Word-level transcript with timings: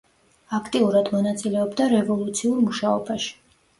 აქტიურად 0.59 1.11
მონაწილეობდა 1.15 1.87
რევოლუციურ 1.93 2.67
მუშაობაში. 2.71 3.31